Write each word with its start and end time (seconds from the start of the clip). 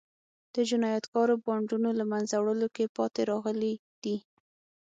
د 0.55 0.55
جنایتکارو 0.69 1.35
بانډونو 1.45 1.89
له 1.99 2.05
منځه 2.11 2.35
وړلو 2.39 2.67
کې 2.75 2.93
پاتې 2.97 3.21
راغلي 3.31 3.73
دي. 4.03 4.17